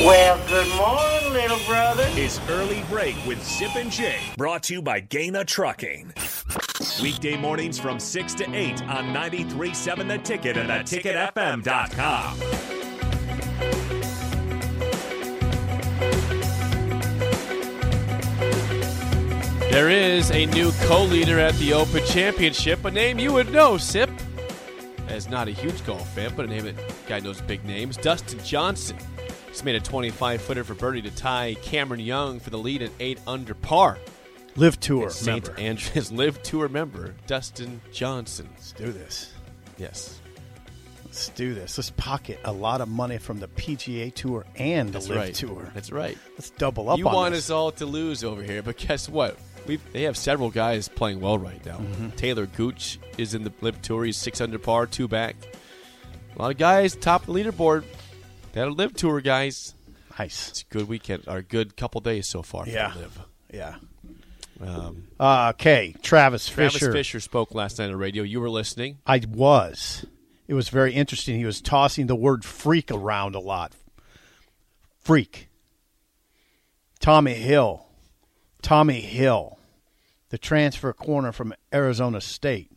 Well, 0.00 0.40
good 0.48 0.66
morning, 0.76 1.30
little 1.34 1.58
brother. 1.66 2.06
It's 2.12 2.40
Early 2.48 2.82
Break 2.88 3.16
with 3.26 3.44
Sip 3.44 3.76
and 3.76 3.92
Jay, 3.92 4.16
brought 4.34 4.62
to 4.62 4.72
you 4.72 4.80
by 4.80 5.00
Gana 5.00 5.44
Trucking. 5.44 6.14
Weekday 7.02 7.36
mornings 7.36 7.78
from 7.78 8.00
6 8.00 8.32
to 8.36 8.50
8 8.50 8.82
on 8.84 9.12
93.7 9.14 10.08
The 10.08 10.16
Ticket 10.16 10.56
and 10.56 10.70
theticketfm.com. 10.70 12.38
There 19.70 19.90
is 19.90 20.30
a 20.30 20.46
new 20.46 20.72
co-leader 20.84 21.38
at 21.38 21.54
the 21.56 21.74
Open 21.74 22.02
Championship, 22.06 22.86
a 22.86 22.90
name 22.90 23.18
you 23.18 23.34
would 23.34 23.52
know, 23.52 23.76
Sip. 23.76 24.08
As 25.08 25.28
not 25.28 25.46
a 25.46 25.50
huge 25.50 25.84
golf 25.84 26.08
fan, 26.14 26.32
but 26.34 26.46
a 26.46 26.48
name 26.48 26.64
that 26.64 26.76
guy 27.06 27.20
knows 27.20 27.42
big 27.42 27.62
names. 27.66 27.98
Dustin 27.98 28.42
Johnson. 28.42 28.96
He's 29.50 29.64
made 29.64 29.76
a 29.76 29.80
25-footer 29.80 30.64
for 30.64 30.74
birdie 30.74 31.02
to 31.02 31.10
tie 31.10 31.54
Cameron 31.62 32.00
Young 32.00 32.40
for 32.40 32.50
the 32.50 32.58
lead 32.58 32.82
at 32.82 32.90
eight 33.00 33.20
under 33.26 33.54
par. 33.54 33.98
LIV 34.56 34.80
Tour. 34.80 35.10
St. 35.10 35.58
Andrews 35.58 36.10
LIV 36.12 36.42
Tour 36.42 36.68
member 36.68 37.14
Dustin 37.26 37.80
Johnson. 37.92 38.48
Let's 38.54 38.72
do 38.72 38.92
this. 38.92 39.32
Yes, 39.78 40.20
Let's 41.10 41.28
do 41.30 41.54
this. 41.54 41.76
Let's 41.76 41.90
pocket 41.90 42.38
a 42.44 42.52
lot 42.52 42.80
of 42.80 42.88
money 42.88 43.18
from 43.18 43.40
the 43.40 43.48
PGA 43.48 44.14
Tour 44.14 44.46
and 44.54 44.92
that's 44.92 45.08
the 45.08 45.14
LIV 45.14 45.22
right. 45.22 45.34
Tour. 45.34 45.70
That's 45.74 45.90
right. 45.90 46.16
Let's 46.34 46.50
double 46.50 46.88
up 46.88 46.98
you 46.98 47.04
want 47.06 47.34
this. 47.34 47.46
us 47.46 47.50
all 47.50 47.72
to 47.72 47.84
lose 47.84 48.22
over 48.22 48.44
here, 48.44 48.62
but 48.62 48.76
guess 48.76 49.08
what? 49.08 49.36
We 49.66 49.76
they 49.92 50.02
have 50.02 50.16
several 50.16 50.50
guys 50.50 50.86
playing 50.86 51.20
well 51.20 51.36
right 51.36 51.64
now. 51.66 51.78
Mm-hmm. 51.78 52.10
Taylor 52.10 52.46
Gooch 52.46 53.00
is 53.18 53.34
in 53.34 53.42
the 53.42 53.52
LIV 53.60 53.82
Tour. 53.82 54.04
He's 54.04 54.16
six 54.16 54.40
under 54.40 54.58
par, 54.60 54.86
two 54.86 55.08
back. 55.08 55.34
A 56.36 56.38
lot 56.40 56.52
of 56.52 56.58
guys 56.58 56.94
top 56.94 57.26
of 57.26 57.34
the 57.34 57.42
leaderboard. 57.42 57.82
That 58.52 58.70
LIV 58.70 58.94
Tour 58.94 59.20
guys. 59.20 59.74
Nice. 60.18 60.50
It's 60.50 60.62
a 60.62 60.64
good 60.74 60.88
weekend, 60.88 61.24
or 61.28 61.38
a 61.38 61.42
good 61.42 61.76
couple 61.76 62.00
days 62.00 62.26
so 62.26 62.42
far. 62.42 62.66
Yeah. 62.66 62.92
LIV. 62.96 63.20
Yeah. 63.52 63.76
Um, 64.60 65.04
Uh, 65.18 65.52
okay, 65.54 65.94
Travis 66.02 66.46
Travis 66.48 66.74
Fisher. 66.74 66.92
Fisher 66.92 67.20
spoke 67.20 67.54
last 67.54 67.78
night 67.78 67.86
on 67.86 67.92
the 67.92 67.96
radio. 67.96 68.22
You 68.22 68.40
were 68.40 68.50
listening. 68.50 68.98
I 69.06 69.22
was. 69.26 70.04
It 70.48 70.54
was 70.54 70.68
very 70.68 70.92
interesting. 70.92 71.36
He 71.38 71.46
was 71.46 71.60
tossing 71.62 72.06
the 72.08 72.16
word 72.16 72.44
freak 72.44 72.90
around 72.90 73.34
a 73.34 73.40
lot. 73.40 73.72
Freak. 74.98 75.48
Tommy 76.98 77.34
Hill. 77.34 77.86
Tommy 78.60 79.00
Hill, 79.00 79.58
the 80.28 80.36
transfer 80.36 80.92
corner 80.92 81.32
from 81.32 81.54
Arizona 81.72 82.20
State. 82.20 82.70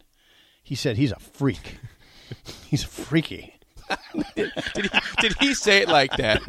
He 0.63 0.75
said 0.75 0.95
he's 0.95 1.11
a 1.11 1.19
freak. 1.19 1.77
he's 2.65 2.83
freaky. 2.83 3.52
Did 4.35 4.51
he, 4.75 4.89
did 5.21 5.33
he 5.39 5.53
say 5.53 5.81
it 5.81 5.87
like 5.89 6.15
that? 6.17 6.41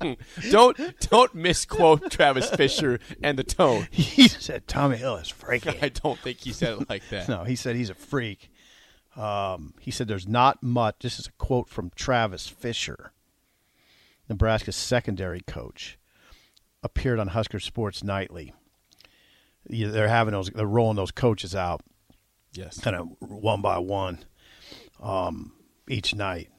don't 0.50 0.76
don't 1.10 1.34
misquote 1.34 2.10
Travis 2.10 2.48
Fisher 2.50 2.98
and 3.22 3.38
the 3.38 3.44
tone. 3.44 3.86
He 3.92 4.28
said 4.28 4.66
Tommy 4.66 4.96
Hill 4.96 5.16
is 5.16 5.28
freaky. 5.28 5.78
I 5.80 5.88
don't 5.90 6.18
think 6.18 6.38
he 6.38 6.52
said 6.52 6.80
it 6.80 6.88
like 6.88 7.02
that. 7.10 7.28
No, 7.28 7.44
he 7.44 7.56
said 7.56 7.76
he's 7.76 7.90
a 7.90 7.94
freak. 7.94 8.50
Um, 9.16 9.74
he 9.80 9.90
said 9.90 10.08
there's 10.08 10.28
not 10.28 10.62
much. 10.62 10.96
This 11.00 11.18
is 11.18 11.26
a 11.26 11.32
quote 11.32 11.68
from 11.68 11.90
Travis 11.96 12.46
Fisher, 12.48 13.12
Nebraska's 14.28 14.76
secondary 14.76 15.40
coach, 15.40 15.98
appeared 16.82 17.18
on 17.18 17.28
Husker 17.28 17.60
Sports 17.60 18.02
Nightly. 18.04 18.52
They're 19.66 20.08
having 20.08 20.32
those. 20.32 20.50
They're 20.50 20.66
rolling 20.66 20.96
those 20.96 21.10
coaches 21.10 21.54
out 21.54 21.82
Yes. 22.52 22.78
kind 22.80 22.96
of 22.96 23.08
one 23.20 23.60
by 23.60 23.78
one 23.78 24.18
um, 25.02 25.52
each 25.90 26.14
night. 26.14 26.50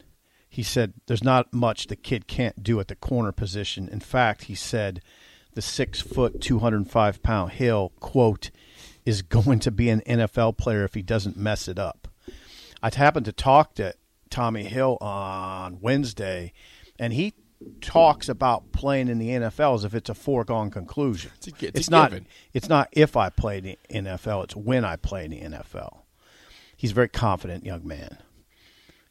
He 0.49 0.63
said 0.63 0.93
there's 1.05 1.23
not 1.23 1.53
much 1.53 1.87
the 1.87 1.95
kid 1.95 2.27
can't 2.27 2.63
do 2.63 2.79
at 2.79 2.87
the 2.87 2.95
corner 2.95 3.31
position. 3.31 3.87
In 3.87 3.99
fact, 3.99 4.45
he 4.45 4.55
said 4.55 5.01
the 5.53 5.61
six 5.61 6.01
foot, 6.01 6.41
205 6.41 7.21
pound 7.21 7.51
Hill, 7.53 7.91
quote, 7.99 8.49
is 9.05 9.21
going 9.21 9.59
to 9.59 9.71
be 9.71 9.89
an 9.89 10.01
NFL 10.01 10.57
player 10.57 10.83
if 10.83 10.93
he 10.93 11.01
doesn't 11.01 11.37
mess 11.37 11.67
it 11.67 11.79
up. 11.79 12.07
I 12.81 12.91
happened 12.93 13.25
to 13.25 13.31
talk 13.31 13.75
to 13.75 13.93
Tommy 14.29 14.63
Hill 14.63 14.97
on 15.01 15.79
Wednesday, 15.81 16.53
and 16.97 17.13
he 17.13 17.33
talks 17.81 18.29
about 18.29 18.71
playing 18.71 19.09
in 19.09 19.19
the 19.19 19.29
NFL 19.29 19.75
as 19.75 19.83
if 19.83 19.93
it's 19.93 20.09
a 20.09 20.13
foregone 20.13 20.71
conclusion. 20.71 21.31
It's 21.37 21.47
a 21.47 21.67
it's 21.67 21.87
a 21.87 21.91
not. 21.91 22.11
given. 22.11 22.27
It's 22.53 22.69
not 22.69 22.89
if 22.91 23.17
I 23.17 23.29
play 23.29 23.57
in 23.57 23.63
the 23.63 23.77
NFL. 23.89 24.45
It's 24.45 24.55
when 24.55 24.85
I 24.85 24.95
play 24.95 25.25
in 25.25 25.31
the 25.31 25.41
NFL. 25.41 25.99
He's 26.77 26.91
a 26.91 26.95
very 26.95 27.09
confident 27.09 27.65
young 27.65 27.85
man, 27.85 28.19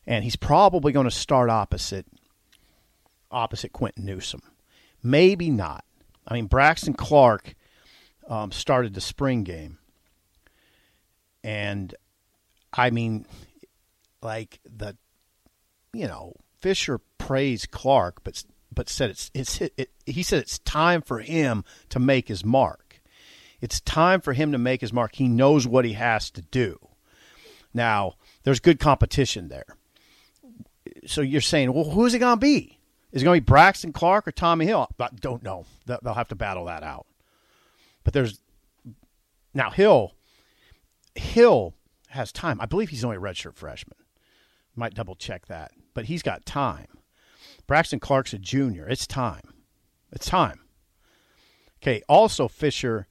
and 0.09 0.25
he's 0.25 0.37
probably 0.37 0.91
going 0.91 1.05
to 1.05 1.11
start 1.11 1.51
opposite 1.51 2.07
opposite 3.31 3.75
Quentin 3.75 4.07
Newsom. 4.07 4.41
Maybe 5.03 5.51
not. 5.51 5.85
I 6.27 6.33
mean, 6.35 6.47
Braxton 6.47 6.95
Clark 6.95 7.55
um, 8.27 8.51
started 8.51 8.95
the 8.95 9.03
spring 9.03 9.45
game, 9.45 9.79
and 11.45 11.95
I 12.73 12.91
mean, 12.91 13.27
like 14.23 14.61
the, 14.65 14.97
you 15.93 16.07
know, 16.07 16.33
Fisher 16.61 17.01
praised 17.19 17.71
Clark, 17.71 18.25
but 18.25 18.43
but 18.75 18.89
said 18.89 19.11
it's 19.11 19.31
it's 19.35 19.61
it, 19.61 19.91
he 20.07 20.23
said 20.23 20.41
it's 20.41 20.59
time 20.61 21.03
for 21.03 21.21
him 21.21 21.65
to 21.91 21.99
make 21.99 22.29
his 22.29 22.45
mark. 22.45 23.03
It's 23.61 23.81
time 23.81 24.23
for 24.23 24.33
him 24.33 24.53
to 24.53 24.59
make 24.59 24.81
his 24.81 24.93
mark. 24.93 25.17
He 25.17 25.29
knows 25.29 25.67
what 25.67 25.85
he 25.85 25.93
has 25.93 26.31
to 26.31 26.43
do. 26.43 26.79
Now, 27.75 28.15
there's 28.45 28.61
good 28.61 28.81
competition 28.81 29.49
there. 29.49 29.78
So 31.09 31.23
you're 31.23 31.41
saying, 31.41 31.73
well, 31.73 31.89
who's 31.89 32.13
it 32.13 32.19
going 32.19 32.37
to 32.37 32.41
be? 32.41 32.79
Is 33.13 33.23
it 33.23 33.25
going 33.25 33.39
to 33.39 33.41
be 33.41 33.47
Braxton 33.47 33.95
Clark 33.95 34.29
or 34.29 34.33
Tommy 34.33 34.67
Hill? 34.67 34.87
I 35.01 35.09
don't 35.19 35.43
know. 35.43 35.65
They'll 35.87 36.13
have 36.13 36.29
to 36.29 36.35
battle 36.35 36.67
that 36.67 36.83
out. 36.83 37.07
But 38.05 38.13
there's 38.13 38.39
now 39.55 39.71
Hill. 39.71 40.13
Hill 41.15 41.75
has 42.09 42.31
time. 42.31 42.61
I 42.61 42.67
believe 42.67 42.91
he's 42.91 43.05
only 43.05 43.17
a 43.17 43.21
redshirt 43.21 43.55
freshman. 43.55 43.97
Might 44.77 44.95
double 44.95 45.15
check 45.15 45.47
that, 45.47 45.73
but 45.95 46.05
he's 46.05 46.23
got 46.23 46.45
time. 46.45 46.87
Braxton 47.67 48.01
Clark's 48.01 48.35
a 48.35 48.39
junior. 48.39 48.87
It's 48.87 49.07
time. 49.07 49.55
It's 50.13 50.27
time. 50.27 50.61
Okay. 51.83 52.03
Also, 52.07 52.49
Fisher, 52.49 53.09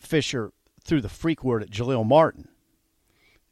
Fisher 0.00 0.52
threw 0.82 1.02
the 1.02 1.08
freak 1.10 1.44
word 1.44 1.62
at 1.62 1.70
Jaleel 1.70 2.06
Martin. 2.06 2.48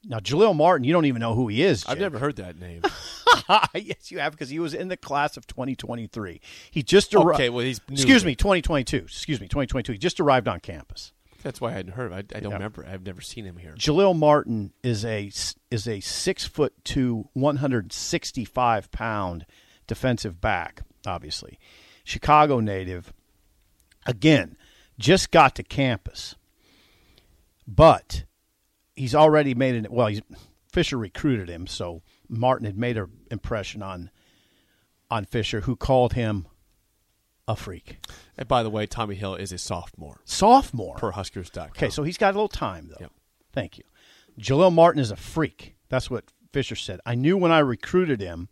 Now, 0.03 0.19
Jaleel 0.19 0.57
Martin, 0.57 0.85
you 0.85 0.95
don't 0.95 1.05
even 1.05 1.21
know 1.21 1.35
who 1.35 1.49
he 1.49 1.63
is. 1.63 1.85
I've 1.87 2.01
never 2.01 2.19
heard 2.19 2.37
that 2.37 2.59
name. 2.59 2.83
yes, 3.75 4.11
you 4.11 4.19
have 4.19 4.33
because 4.33 4.49
he 4.51 4.59
was 4.59 4.75
in 4.75 4.89
the 4.89 4.97
class 4.97 5.37
of 5.37 5.47
2023. 5.47 6.41
He 6.71 6.83
just 6.83 7.15
arrived. 7.15 7.41
Okay, 7.41 7.49
well, 7.51 7.65
he's 7.65 7.81
excuse 7.91 8.25
me, 8.25 8.35
2022. 8.35 8.97
Excuse 8.99 9.41
me, 9.41 9.47
2022. 9.49 9.93
He 9.93 9.99
just 9.99 10.21
arrived 10.21 10.49
on 10.49 10.61
campus. 10.61 11.13
That's 11.43 11.61
why 11.61 11.69
I 11.69 11.73
hadn't 11.75 11.93
heard. 11.93 12.13
of 12.13 12.19
it. 12.19 12.33
I, 12.35 12.39
I 12.39 12.41
don't 12.41 12.51
Yeah. 12.51 12.57
remember. 12.57 12.85
I've 12.87 13.05
never 13.07 13.21
seen 13.21 13.45
him 13.45 13.57
here. 13.57 13.75
Jalil 13.79 14.17
Martin 14.19 14.73
is 14.83 15.05
a 15.05 15.31
is 15.71 15.87
a 15.87 16.01
six 16.01 16.45
foot 16.45 16.73
two, 16.85 17.29
165 17.35 18.91
pound 18.91 19.47
defensive 19.87 20.41
back. 20.41 20.83
Obviously, 21.07 21.59
Chicago 22.05 22.59
native. 22.61 23.13
Again, 24.07 24.57
just 24.99 25.31
got 25.31 25.55
to 25.57 25.63
campus, 25.63 26.35
but 27.67 28.25
he's 28.95 29.15
already 29.15 29.55
made 29.55 29.75
an 29.75 29.87
well. 29.91 30.07
He's, 30.09 30.23
Fisher 30.73 30.99
recruited 30.99 31.49
him, 31.49 31.67
so 31.67 32.03
Martin 32.29 32.67
had 32.67 32.77
made 32.77 32.97
an 32.97 33.11
impression 33.31 33.83
on 33.83 34.11
on 35.11 35.25
Fisher, 35.25 35.61
who 35.61 35.77
called 35.77 36.15
him 36.15 36.47
a 37.47 37.55
freak. 37.55 37.99
And 38.37 38.49
by 38.49 38.63
the 38.63 38.71
way, 38.71 38.87
Tommy 38.87 39.15
Hill 39.15 39.37
is 39.37 39.53
a 39.53 39.59
sophomore 39.59 40.21
Sophomore. 40.25 40.97
per 40.97 41.13
Huskers.com. 41.13 41.71
Okay, 41.71 41.91
so 41.91 42.03
he's 42.03 42.19
got 42.19 42.35
a 42.35 42.37
little 42.37 42.49
time 42.49 42.89
though. 42.89 42.97
Yep. 43.01 43.13
Thank 43.53 43.79
you. 43.79 43.85
Jalil 44.39 44.73
Martin 44.73 45.01
is 45.01 45.11
a 45.11 45.17
freak. 45.17 45.77
That's 45.89 46.11
what 46.11 46.25
Fisher 46.53 46.77
said. 46.77 47.01
I 47.07 47.15
knew 47.15 47.37
when 47.37 47.53
I 47.53 47.61
recruited 47.61 48.21
him. 48.21 48.49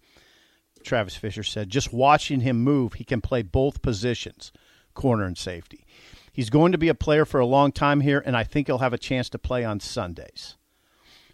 Travis 0.84 1.16
Fisher 1.16 1.42
said, 1.42 1.70
just 1.70 1.92
watching 1.92 2.40
him 2.40 2.62
move, 2.62 2.94
he 2.94 3.04
can 3.04 3.22
play 3.22 3.40
both 3.42 3.80
positions, 3.80 4.52
corner 4.92 5.24
and 5.24 5.36
safety. 5.36 5.86
He's 6.30 6.50
going 6.50 6.72
to 6.72 6.78
be 6.78 6.88
a 6.88 6.94
player 6.94 7.24
for 7.24 7.40
a 7.40 7.46
long 7.46 7.72
time 7.72 8.02
here, 8.02 8.22
and 8.24 8.36
I 8.36 8.44
think 8.44 8.66
he'll 8.66 8.78
have 8.78 8.92
a 8.92 8.98
chance 8.98 9.30
to 9.30 9.38
play 9.38 9.64
on 9.64 9.80
Sundays. 9.80 10.56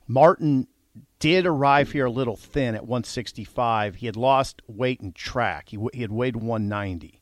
Martin 0.07 0.69
did 1.19 1.47
arrive 1.47 1.93
here 1.93 2.07
a 2.07 2.11
little 2.11 2.37
thin 2.37 2.75
at 2.75 2.83
165. 2.83 3.97
He 3.97 4.07
had 4.07 4.17
lost 4.17 4.63
weight 4.67 5.01
in 5.01 5.13
track. 5.13 5.69
He, 5.69 5.79
he 5.93 6.03
had 6.03 6.11
weighed 6.11 6.37
190. 6.37 7.21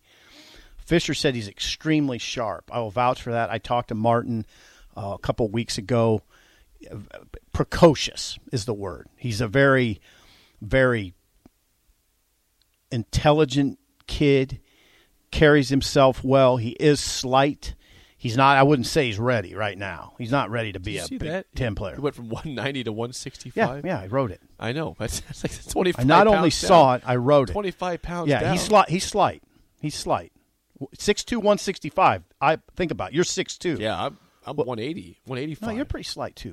Fisher 0.79 1.15
said 1.15 1.35
he's 1.35 1.49
extremely 1.49 2.19
sharp. 2.19 2.70
I 2.73 2.79
will 2.79 2.91
vouch 2.91 3.20
for 3.20 3.32
that. 3.32 3.50
I 3.50 3.59
talked 3.59 3.88
to 3.88 3.94
Martin 3.94 4.47
uh, 4.97 5.12
a 5.15 5.19
couple 5.19 5.49
weeks 5.49 5.76
ago. 5.76 6.23
Precocious 7.53 8.38
is 8.53 8.65
the 8.65 8.73
word. 8.73 9.09
He's 9.17 9.41
a 9.41 9.49
very, 9.49 10.00
very 10.62 11.12
intelligent 12.91 13.79
kid. 14.06 14.61
Carries 15.31 15.69
himself 15.69 16.25
well. 16.25 16.56
He 16.56 16.71
is 16.81 17.00
slight. 17.00 17.75
He's 18.20 18.37
not. 18.37 18.56
I 18.56 18.65
wouldn't 18.65 18.87
say 18.87 19.06
he's 19.06 19.19
ready 19.19 19.55
right 19.55 19.79
now. 19.79 20.15
He's 20.19 20.32
not 20.32 20.50
ready 20.50 20.73
to 20.73 20.81
be 20.81 20.99
a 20.99 21.06
Big 21.09 21.20
that? 21.20 21.47
Ten 21.55 21.76
player. 21.76 21.94
He 21.94 22.00
went 22.00 22.17
from 22.17 22.29
190 22.29 22.85
to 22.85 22.93
165. 22.93 23.56
yeah. 23.56 23.81
yeah, 23.88 24.00
I 24.03 24.06
wrote 24.09 24.32
it. 24.32 24.43
I 24.59 24.73
know. 24.73 24.97
That's, 24.99 25.20
that's 25.41 25.44
like 25.44 25.73
25 25.73 26.05
I 26.05 26.06
not 26.06 26.26
only 26.26 26.50
pounds 26.50 26.55
saw 26.56 26.94
it, 26.94 27.03
I 27.06 27.15
wrote 27.15 27.50
it. 27.50 27.53
25 27.53 28.03
pounds 28.03 28.29
Yeah, 28.29 28.41
down. 28.41 28.53
he's 28.53 28.62
slight. 28.62 28.88
He's 28.88 29.05
slight. 29.05 29.43
He's 29.81 29.94
slight. 29.94 30.32
Six 30.99 31.25
two, 31.25 31.41
one 31.41 31.59
sixty 31.59 31.91
five. 31.91 32.23
I 32.41 32.59
think 32.76 32.93
about 32.93 33.11
it. 33.11 33.15
you're 33.15 33.25
six 33.25 33.56
two. 33.59 33.76
Yeah, 33.81 34.00
I'm, 34.00 34.19
I'm 34.47 34.56
180, 34.56 35.19
185. 35.25 35.69
No, 35.69 35.75
you're 35.75 35.85
pretty 35.85 36.05
slight 36.05 36.37
too. 36.37 36.53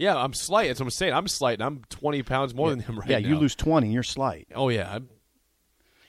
Yeah, 0.00 0.16
I'm 0.16 0.32
slight. 0.32 0.68
That's 0.68 0.80
what 0.80 0.86
I'm 0.86 0.90
saying. 0.90 1.12
I'm 1.12 1.28
slight, 1.28 1.60
and 1.60 1.62
I'm 1.62 1.82
20 1.90 2.22
pounds 2.22 2.54
more 2.54 2.70
than 2.70 2.80
him 2.80 2.98
right 2.98 3.10
yeah, 3.10 3.18
now. 3.18 3.28
you 3.28 3.36
lose 3.36 3.54
twenty, 3.54 3.92
you're 3.92 4.02
slight. 4.02 4.48
Oh, 4.54 4.70
yeah. 4.70 4.90
I'm, 4.90 5.10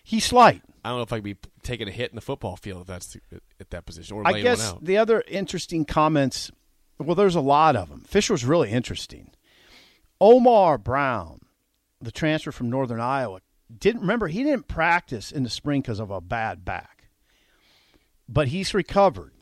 He's 0.02 0.24
slight. 0.24 0.62
I 0.84 0.90
don't 0.90 1.00
know 1.00 1.04
if 1.04 1.12
I 1.12 1.18
could 1.18 1.26
be 1.26 1.36
taking 1.62 1.90
a 1.90 1.92
hit 1.92 2.10
in 2.10 2.16
the 2.16 2.22
football 2.22 2.56
field 2.56 2.82
if 2.82 2.88
that's 2.88 3.18
at 3.60 3.70
that 3.70 3.86
position 3.86 4.18
or 4.18 4.26
I 4.26 4.42
guess 4.42 4.74
the 4.82 4.98
other 4.98 5.24
interesting 5.28 5.84
comments. 5.86 6.52
Well, 7.00 7.16
there's 7.16 7.36
a 7.36 7.42
lot 7.42 7.76
of 7.76 7.90
them. 7.90 8.04
Fisher 8.08 8.34
was 8.34 8.46
really 8.46 8.72
interesting. 8.72 9.32
Omar 10.22 10.78
Brown, 10.78 11.42
the 12.00 12.12
transfer 12.12 12.52
from 12.52 12.70
Northern 12.70 13.02
Iowa, 13.02 13.42
didn't 13.78 14.02
remember 14.02 14.28
he 14.28 14.44
didn't 14.44 14.68
practice 14.68 15.32
in 15.32 15.44
the 15.44 15.50
spring 15.50 15.82
because 15.82 16.00
of 16.00 16.12
a 16.12 16.22
bad 16.22 16.64
back, 16.64 17.10
but 18.30 18.48
he's 18.48 18.74
recovered. 18.74 19.34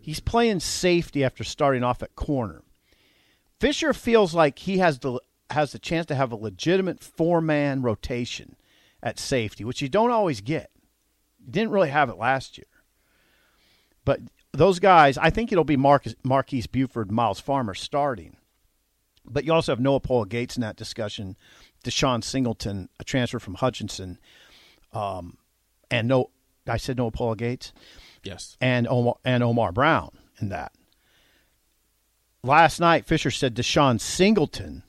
He's 0.00 0.20
playing 0.20 0.60
safety 0.60 1.24
after 1.24 1.44
starting 1.44 1.82
off 1.82 2.02
at 2.02 2.14
corner. 2.14 2.62
Fisher 3.60 3.92
feels 3.92 4.34
like 4.34 4.58
he 4.58 4.78
has 4.78 4.98
the 4.98 5.20
has 5.50 5.72
the 5.72 5.78
chance 5.78 6.06
to 6.06 6.14
have 6.14 6.32
a 6.32 6.36
legitimate 6.36 7.00
four 7.00 7.42
man 7.42 7.82
rotation 7.82 8.56
at 9.02 9.18
safety, 9.18 9.64
which 9.64 9.82
you 9.82 9.88
don't 9.88 10.10
always 10.10 10.40
get. 10.40 10.70
You 11.44 11.52
didn't 11.52 11.70
really 11.70 11.90
have 11.90 12.08
it 12.08 12.16
last 12.16 12.56
year. 12.56 12.66
But 14.04 14.20
those 14.52 14.78
guys, 14.78 15.18
I 15.18 15.30
think 15.30 15.52
it'll 15.52 15.64
be 15.64 15.76
Marcus, 15.76 16.14
Marquise 16.24 16.66
Buford, 16.66 17.12
Myles 17.12 17.40
Farmer 17.40 17.74
starting. 17.74 18.36
But 19.24 19.44
you 19.44 19.52
also 19.52 19.72
have 19.72 19.80
Noa 19.80 20.00
Pola-Gates 20.00 20.56
in 20.56 20.62
that 20.62 20.76
discussion, 20.76 21.36
DeShon 21.84 22.24
Singleton, 22.24 22.88
a 22.98 23.04
transfer 23.04 23.38
from 23.38 23.54
Hutchinson, 23.54 24.18
um, 24.92 25.36
and 25.90 26.08
no, 26.08 26.30
I 26.66 26.78
said 26.78 26.96
Noa 26.96 27.10
Pola-Gates 27.10 27.72
yes. 28.24 28.56
and 28.60 28.88
Omar 28.88 29.16
and 29.24 29.42
Omar 29.42 29.72
Brown 29.72 30.10
in 30.40 30.48
that. 30.48 30.72
Last 32.42 32.80
night, 32.80 33.04
Fisher 33.04 33.30
said 33.30 33.54
DeShon 33.54 34.00
Singleton 34.00 34.82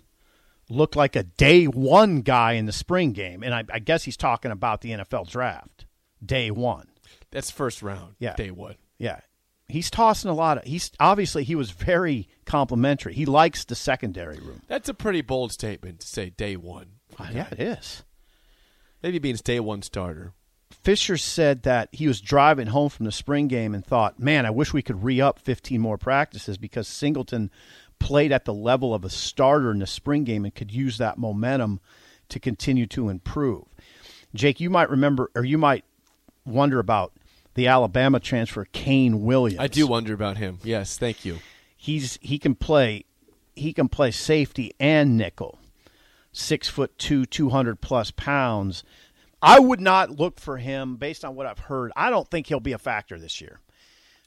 looked 0.69 0.95
like 0.95 1.15
a 1.15 1.23
day 1.23 1.65
one 1.65 2.21
guy 2.21 2.53
in 2.53 2.65
the 2.65 2.71
spring 2.71 3.11
game, 3.11 3.43
and 3.43 3.53
I, 3.53 3.63
I 3.71 3.79
guess 3.79 4.03
he's 4.03 4.17
talking 4.17 4.51
about 4.51 4.81
the 4.81 4.91
NFL 4.91 5.29
draft, 5.29 5.85
day 6.25 6.49
one. 6.49 6.87
That's 7.31 7.51
first 7.51 7.81
round. 7.81 8.15
Yeah. 8.19 8.35
Day 8.35 8.51
one. 8.51 8.75
Yeah, 8.97 9.19
he's 9.67 9.89
tossing 9.89 10.29
a 10.29 10.33
lot 10.33 10.59
of. 10.59 10.63
He's 10.63 10.91
obviously 10.99 11.43
he 11.43 11.55
was 11.55 11.71
very 11.71 12.29
complimentary. 12.45 13.13
He 13.13 13.25
likes 13.25 13.65
the 13.65 13.75
secondary 13.75 14.37
room. 14.37 14.61
That's 14.67 14.89
a 14.89 14.93
pretty 14.93 15.21
bold 15.21 15.51
statement 15.51 16.01
to 16.01 16.07
say 16.07 16.29
day 16.29 16.55
one. 16.55 16.87
Ah, 17.19 17.29
yeah, 17.33 17.47
it 17.51 17.59
is. 17.59 18.03
Maybe 19.01 19.19
means 19.19 19.41
day 19.41 19.59
one 19.59 19.81
starter. 19.81 20.33
Fisher 20.83 21.17
said 21.17 21.63
that 21.63 21.89
he 21.91 22.07
was 22.07 22.21
driving 22.21 22.67
home 22.67 22.89
from 22.89 23.05
the 23.05 23.11
spring 23.11 23.47
game 23.47 23.75
and 23.75 23.85
thought, 23.85 24.19
man, 24.19 24.45
I 24.45 24.49
wish 24.49 24.73
we 24.73 24.81
could 24.81 25.03
re 25.03 25.21
up 25.21 25.39
15 25.39 25.79
more 25.79 25.97
practices 25.97 26.57
because 26.57 26.87
Singleton 26.87 27.51
played 27.99 28.31
at 28.31 28.45
the 28.45 28.53
level 28.53 28.93
of 28.93 29.05
a 29.05 29.09
starter 29.09 29.69
in 29.69 29.79
the 29.79 29.87
spring 29.87 30.23
game 30.23 30.43
and 30.43 30.55
could 30.55 30.71
use 30.71 30.97
that 30.97 31.19
momentum 31.19 31.79
to 32.29 32.39
continue 32.39 32.87
to 32.87 33.09
improve. 33.09 33.65
Jake, 34.33 34.59
you 34.59 34.69
might 34.69 34.89
remember, 34.89 35.29
or 35.35 35.43
you 35.43 35.57
might 35.57 35.85
wonder 36.45 36.79
about 36.79 37.13
the 37.53 37.67
Alabama 37.67 38.19
transfer, 38.19 38.65
Kaine 38.71 39.23
Williams. 39.23 39.59
I 39.59 39.67
do 39.67 39.85
wonder 39.85 40.13
about 40.13 40.37
him. 40.37 40.59
Yes, 40.63 40.97
thank 40.97 41.25
you. 41.25 41.39
He's 41.75 42.17
he 42.21 42.39
can 42.39 42.55
play 42.55 43.05
he 43.55 43.73
can 43.73 43.89
play 43.89 44.11
safety 44.11 44.73
and 44.79 45.17
nickel. 45.17 45.59
Six 46.31 46.69
foot 46.69 46.97
two, 46.97 47.25
two 47.25 47.49
hundred 47.49 47.81
plus 47.81 48.11
pounds. 48.11 48.83
I 49.41 49.59
would 49.59 49.81
not 49.81 50.11
look 50.11 50.39
for 50.39 50.57
him 50.57 50.97
based 50.97 51.25
on 51.25 51.35
what 51.35 51.47
I've 51.47 51.59
heard. 51.59 51.91
I 51.95 52.09
don't 52.09 52.29
think 52.29 52.47
he'll 52.47 52.59
be 52.59 52.73
a 52.73 52.77
factor 52.77 53.17
this 53.17 53.41
year. 53.41 53.59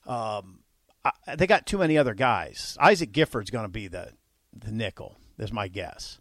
Um, 0.07 0.61
I, 1.05 1.37
they 1.37 1.47
got 1.47 1.67
too 1.67 1.79
many 1.79 1.97
other 1.97 2.15
guys. 2.15 2.77
Isaac 2.81 3.13
Gifford's 3.13 3.51
going 3.51 3.65
to 3.65 3.71
be 3.71 3.89
the 3.89 4.13
the 4.57 4.73
nickel. 4.73 5.17
Is 5.39 5.53
my 5.53 5.69
guess. 5.69 6.21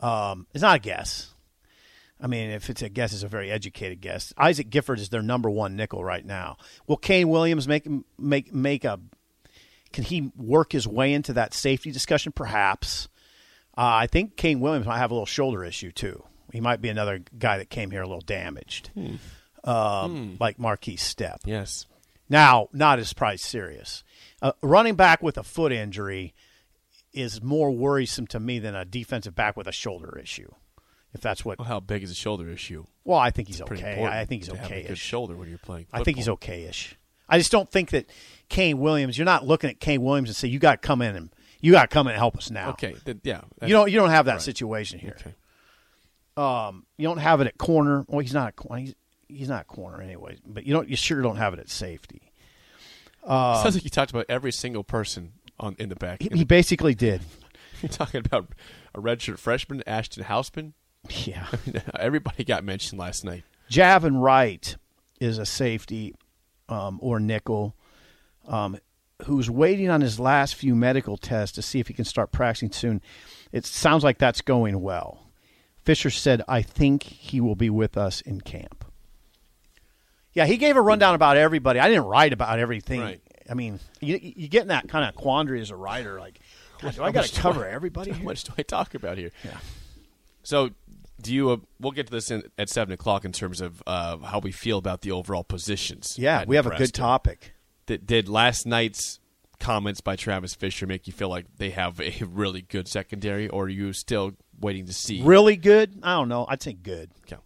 Um, 0.00 0.46
it's 0.54 0.62
not 0.62 0.76
a 0.76 0.80
guess. 0.80 1.34
I 2.20 2.26
mean, 2.26 2.50
if 2.50 2.70
it's 2.70 2.82
a 2.82 2.88
guess, 2.88 3.12
it's 3.12 3.24
a 3.24 3.28
very 3.28 3.50
educated 3.50 4.00
guess. 4.00 4.32
Isaac 4.38 4.70
Gifford 4.70 5.00
is 5.00 5.08
their 5.08 5.22
number 5.22 5.50
one 5.50 5.76
nickel 5.76 6.04
right 6.04 6.24
now. 6.24 6.56
Will 6.86 6.96
Kaine 6.96 7.28
Williams 7.28 7.66
make 7.66 7.86
make 8.18 8.54
make 8.54 8.84
a? 8.84 9.00
Can 9.92 10.04
he 10.04 10.30
work 10.36 10.72
his 10.72 10.86
way 10.86 11.12
into 11.12 11.32
that 11.34 11.52
safety 11.52 11.90
discussion? 11.90 12.32
Perhaps. 12.32 13.08
Uh, 13.76 14.04
I 14.04 14.06
think 14.06 14.36
Kaine 14.36 14.60
Williams 14.60 14.86
might 14.86 14.98
have 14.98 15.10
a 15.10 15.14
little 15.14 15.26
shoulder 15.26 15.64
issue 15.64 15.90
too. 15.90 16.22
He 16.52 16.60
might 16.60 16.80
be 16.80 16.90
another 16.90 17.22
guy 17.38 17.58
that 17.58 17.70
came 17.70 17.90
here 17.90 18.02
a 18.02 18.06
little 18.06 18.20
damaged, 18.20 18.90
um, 19.64 20.36
like 20.38 20.58
Markese 20.58 20.98
Stepp. 20.98 21.38
Yes. 21.44 21.86
Now, 22.28 22.68
not 22.72 22.98
as 22.98 23.12
probably 23.12 23.38
serious. 23.38 24.04
Uh, 24.40 24.52
running 24.62 24.94
back 24.94 25.22
with 25.22 25.36
a 25.38 25.42
foot 25.42 25.72
injury 25.72 26.34
is 27.12 27.42
more 27.42 27.70
worrisome 27.70 28.26
to 28.28 28.40
me 28.40 28.58
than 28.58 28.74
a 28.74 28.84
defensive 28.84 29.34
back 29.34 29.56
with 29.56 29.66
a 29.66 29.72
shoulder 29.72 30.18
issue. 30.18 30.50
If 31.14 31.20
that's 31.20 31.44
what. 31.44 31.58
Well, 31.58 31.68
how 31.68 31.80
big 31.80 32.02
is 32.02 32.10
a 32.10 32.14
shoulder 32.14 32.48
issue? 32.48 32.84
Well, 33.04 33.18
I 33.18 33.30
think 33.30 33.48
he's 33.48 33.60
Pretty 33.60 33.82
okay. 33.82 34.04
I 34.04 34.24
think 34.24 34.44
he's 34.44 34.52
a 34.52 34.84
good 34.88 34.98
shoulder 34.98 35.36
when 35.36 35.48
you're 35.48 35.58
playing. 35.58 35.86
I 35.92 36.02
think 36.02 36.16
he's 36.16 36.26
football. 36.26 36.54
okay-ish. 36.54 36.96
I 37.28 37.38
just 37.38 37.52
don't 37.52 37.70
think 37.70 37.90
that 37.90 38.06
Kaine 38.48 38.78
Williams. 38.78 39.18
You're 39.18 39.24
not 39.24 39.46
looking 39.46 39.68
at 39.70 39.80
Kaine 39.80 40.02
Williams 40.02 40.28
and 40.28 40.36
say 40.36 40.48
you 40.48 40.58
got 40.58 40.82
to 40.82 40.86
come 40.86 41.02
in 41.02 41.16
and 41.16 41.30
you 41.60 41.72
got 41.72 41.82
to 41.82 41.94
come 41.94 42.06
in 42.06 42.12
and 42.12 42.18
help 42.18 42.36
us 42.36 42.50
now. 42.50 42.70
Okay. 42.70 42.94
Then, 43.04 43.20
yeah. 43.24 43.42
You 43.60 43.68
don't. 43.68 43.90
You 43.90 43.98
don't 43.98 44.10
have 44.10 44.26
that 44.26 44.32
right. 44.32 44.42
situation 44.42 44.98
here. 44.98 45.16
Okay. 45.20 45.34
Um, 46.36 46.86
you 46.96 47.06
don't 47.06 47.18
have 47.18 47.40
it 47.40 47.46
at 47.46 47.58
corner. 47.58 48.04
Well, 48.08 48.20
he's 48.20 48.34
not 48.34 48.50
a 48.50 48.52
corner. 48.52 48.80
He's, 48.82 48.94
he's 49.28 49.48
not 49.48 49.66
corner 49.66 50.00
anyway. 50.00 50.38
But 50.46 50.66
you 50.66 50.72
don't 50.72 50.88
you 50.88 50.96
sure 50.96 51.22
don't 51.22 51.36
have 51.36 51.54
it 51.54 51.60
at 51.60 51.68
safety. 51.68 52.32
Sounds 53.26 53.74
like 53.74 53.84
you 53.84 53.90
talked 53.90 54.10
about 54.10 54.26
every 54.28 54.52
single 54.52 54.82
person 54.82 55.32
on 55.60 55.76
in 55.78 55.88
the 55.88 55.96
back. 55.96 56.22
He, 56.22 56.28
he 56.32 56.44
basically 56.44 56.94
did. 56.94 57.22
You're 57.82 57.88
talking 57.88 58.22
about 58.24 58.48
a 58.94 59.00
redshirt 59.00 59.38
freshman, 59.38 59.82
Ashton 59.86 60.24
Hausmann. 60.24 60.72
Yeah. 61.10 61.46
Everybody 61.98 62.44
got 62.44 62.64
mentioned 62.64 62.98
last 62.98 63.24
night. 63.24 63.44
Javin 63.70 64.20
Wright 64.20 64.76
is 65.20 65.38
a 65.38 65.46
safety 65.46 66.14
um, 66.68 66.98
or 67.02 67.20
nickel 67.20 67.74
um, 68.46 68.78
who's 69.24 69.50
waiting 69.50 69.88
on 69.88 70.00
his 70.00 70.18
last 70.18 70.54
few 70.54 70.74
medical 70.74 71.16
tests 71.16 71.54
to 71.56 71.62
see 71.62 71.80
if 71.80 71.88
he 71.88 71.94
can 71.94 72.04
start 72.04 72.32
practicing 72.32 72.72
soon. 72.72 73.00
It 73.52 73.64
sounds 73.64 74.04
like 74.04 74.18
that's 74.18 74.40
going 74.40 74.80
well. 74.80 75.26
Fisher 75.84 76.10
said, 76.10 76.42
I 76.48 76.62
think 76.62 77.02
he 77.02 77.40
will 77.40 77.56
be 77.56 77.70
with 77.70 77.96
us 77.96 78.20
in 78.20 78.40
camp. 78.40 78.84
Yeah, 80.32 80.46
he 80.46 80.56
gave 80.56 80.76
a 80.76 80.80
rundown 80.80 81.14
about 81.14 81.36
everybody. 81.36 81.78
I 81.78 81.88
didn't 81.88 82.04
write 82.04 82.32
about 82.32 82.58
everything. 82.58 83.00
Right. 83.00 83.20
I 83.50 83.54
mean, 83.54 83.80
you, 84.00 84.18
you 84.22 84.48
get 84.48 84.62
in 84.62 84.68
that 84.68 84.88
kind 84.88 85.06
of 85.06 85.14
quandary 85.14 85.60
as 85.60 85.70
a 85.70 85.76
writer. 85.76 86.18
Like, 86.18 86.40
God, 86.80 86.94
do 86.94 87.02
I 87.02 87.12
got 87.12 87.24
to 87.24 87.40
cover 87.40 87.66
I- 87.66 87.72
everybody? 87.72 88.10
How 88.12 88.16
here? 88.18 88.24
much 88.24 88.44
do 88.44 88.52
I 88.56 88.62
talk 88.62 88.94
about 88.94 89.18
here? 89.18 89.30
Yeah. 89.44 89.58
So, 90.42 90.70
do 91.20 91.34
you? 91.34 91.50
Uh, 91.50 91.56
we'll 91.78 91.92
get 91.92 92.06
to 92.06 92.12
this 92.12 92.30
in, 92.30 92.44
at 92.56 92.68
seven 92.68 92.92
o'clock 92.92 93.24
in 93.24 93.32
terms 93.32 93.60
of 93.60 93.82
uh, 93.86 94.18
how 94.18 94.38
we 94.38 94.52
feel 94.52 94.78
about 94.78 95.02
the 95.02 95.10
overall 95.10 95.44
positions. 95.44 96.16
Yeah, 96.18 96.44
we 96.46 96.56
have 96.56 96.66
a 96.66 96.76
good 96.76 96.94
topic. 96.94 97.52
Did, 97.86 98.06
did 98.06 98.28
last 98.28 98.66
night's 98.66 99.20
comments 99.60 100.00
by 100.00 100.16
Travis 100.16 100.54
Fisher 100.54 100.86
make 100.86 101.06
you 101.06 101.12
feel 101.12 101.28
like 101.28 101.46
they 101.58 101.70
have 101.70 102.00
a 102.00 102.24
really 102.28 102.62
good 102.62 102.88
secondary, 102.88 103.48
or 103.48 103.64
are 103.64 103.68
you 103.68 103.92
still 103.92 104.32
waiting 104.62 104.86
to 104.86 104.92
see? 104.94 105.22
Really 105.22 105.56
good? 105.56 106.00
I 106.02 106.14
don't 106.14 106.28
know. 106.28 106.46
I'd 106.48 106.62
say 106.62 106.72
good. 106.72 107.10
Okay. 107.26 107.40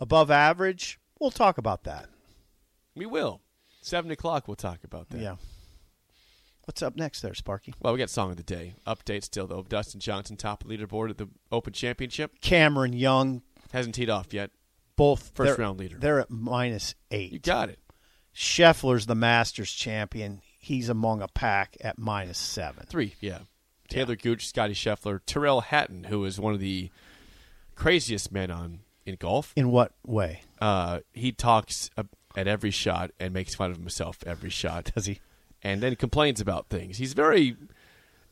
Above 0.00 0.30
average? 0.30 0.98
We'll 1.20 1.30
talk 1.30 1.58
about 1.58 1.84
that. 1.84 2.06
We 2.94 3.04
will. 3.06 3.40
Seven 3.82 4.10
o'clock. 4.10 4.48
We'll 4.48 4.56
talk 4.56 4.84
about 4.84 5.08
that. 5.10 5.20
Yeah. 5.20 5.36
What's 6.64 6.82
up 6.82 6.96
next 6.96 7.22
there, 7.22 7.34
Sparky? 7.34 7.72
Well, 7.80 7.94
we 7.94 7.98
got 7.98 8.10
song 8.10 8.30
of 8.30 8.36
the 8.36 8.42
day. 8.42 8.74
Update 8.86 9.24
still 9.24 9.46
though. 9.46 9.62
Dustin 9.62 10.00
Johnson 10.00 10.36
top 10.36 10.64
leaderboard 10.64 11.10
at 11.10 11.18
the 11.18 11.28
Open 11.50 11.72
Championship 11.72 12.40
Cameron 12.40 12.92
Young, 12.92 13.42
hasn't 13.72 13.94
teed 13.94 14.10
off 14.10 14.34
yet. 14.34 14.50
both 14.96 15.30
First 15.34 15.58
round 15.58 15.78
leader. 15.78 15.96
They're 15.98 16.20
at 16.20 16.30
minus 16.30 16.94
eight. 17.10 17.32
You 17.32 17.38
got 17.38 17.70
it. 17.70 17.78
Scheffler's 18.34 19.06
the 19.06 19.14
Masters 19.14 19.72
champion. 19.72 20.42
He's 20.60 20.90
among 20.90 21.22
a 21.22 21.28
pack 21.28 21.76
at 21.80 21.98
minus 21.98 22.36
seven. 22.38 22.84
Three, 22.86 23.14
yeah. 23.20 23.38
Taylor 23.88 24.16
Gooch, 24.16 24.46
Scotty 24.46 24.74
Scheffler, 24.74 25.20
Tyrrell 25.26 25.62
Hatton, 25.62 26.04
who 26.04 26.24
is 26.24 26.38
one 26.40 26.54
of 26.54 26.60
the 26.60 26.90
craziest 27.74 28.30
men 28.32 28.50
on 28.50 28.80
in 29.06 29.16
golf. 29.16 29.52
In 29.56 29.70
what 29.70 29.92
way 30.06 30.42
Uh, 30.60 31.00
he 31.12 31.32
talks 31.32 31.90
uh, 31.96 32.02
at 32.36 32.46
every 32.46 32.70
shot 32.70 33.10
and 33.18 33.32
makes 33.32 33.54
fun 33.54 33.70
of 33.70 33.76
himself 33.78 34.18
every 34.26 34.50
shot, 34.50 34.90
does 34.94 35.06
he? 35.06 35.20
and 35.62 35.82
then 35.82 35.96
complains 35.96 36.40
about 36.40 36.68
things. 36.68 36.98
He's 36.98 37.14
very 37.14 37.56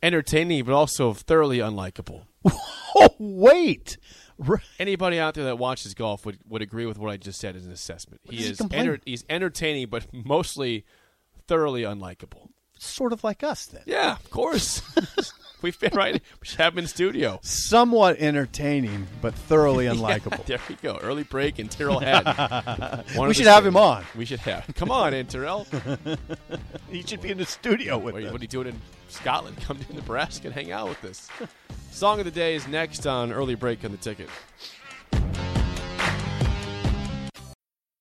entertaining, 0.03 0.65
but 0.65 0.75
also 0.75 1.13
thoroughly 1.13 1.59
unlikable. 1.59 2.23
Oh 2.99 3.15
wait, 3.19 3.99
Anybody 4.79 5.19
out 5.19 5.35
there 5.35 5.45
that 5.45 5.59
watches 5.59 5.93
golf 5.93 6.25
would, 6.25 6.39
would 6.49 6.63
agree 6.63 6.87
with 6.87 6.97
what 6.99 7.11
I 7.11 7.19
just 7.19 7.39
said 7.39 7.55
as 7.55 7.67
an 7.67 7.73
assessment. 7.73 8.23
He 8.25 8.37
does 8.39 8.45
he 8.47 8.51
is 8.53 8.61
enter- 8.73 9.01
he's 9.05 9.25
entertaining, 9.29 9.89
but 9.89 10.07
mostly 10.15 10.87
thoroughly 11.47 11.83
unlikable. 11.83 12.49
sort 12.79 13.13
of 13.13 13.23
like 13.23 13.43
us 13.43 13.67
then. 13.67 13.83
Yeah, 13.85 14.13
of 14.13 14.31
course. 14.31 14.81
we 15.71 15.71
fit 15.73 15.95
right. 15.95 16.15
We 16.41 16.47
should 16.47 16.59
have 16.61 16.75
him 16.75 16.79
in 16.81 16.87
studio. 16.87 17.41
Somewhat 17.43 18.19
entertaining, 18.19 19.07
but 19.21 19.35
thoroughly 19.35 19.87
unlikable. 19.95 20.45
there 20.47 20.61
we 20.69 20.77
go. 20.77 20.99
Early 21.03 21.25
break 21.25 21.59
and 21.59 21.69
Tyrrell 21.71 21.99
Hatton. 21.99 23.05
One 23.19 23.29
We 23.29 23.35
should 23.35 23.47
have 23.47 23.67
him 23.67 23.77
on. 23.77 24.05
We 24.17 24.25
should 24.25 24.41
have. 24.41 24.65
Come 24.77 24.91
on 24.91 25.13
in, 25.13 25.27
Tyrrell. 25.27 25.67
he 26.91 27.03
should 27.03 27.21
be 27.21 27.31
in 27.31 27.39
the 27.39 27.47
studio 27.47 27.99
with 27.99 28.15
What, 28.15 28.23
us. 28.25 28.33
what 28.33 28.41
are 28.41 28.45
you 28.45 28.49
doing 28.49 28.69
in 28.69 28.81
Scotland? 29.09 29.57
Come 29.63 29.79
to 29.79 29.95
Nebraska 29.95 30.47
and 30.47 30.55
hang 30.55 30.71
out 30.71 30.89
with 30.89 31.05
us. 31.05 31.29
Song 31.91 32.19
of 32.21 32.25
the 32.27 32.31
day 32.31 32.55
is 32.55 32.69
next 32.69 33.07
on 33.07 33.33
early 33.33 33.55
break 33.55 33.85
on 33.85 33.91
the 33.91 33.97
ticket. 33.97 34.29